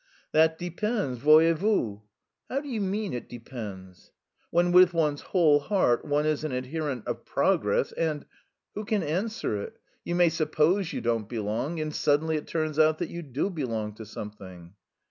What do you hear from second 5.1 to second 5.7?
whole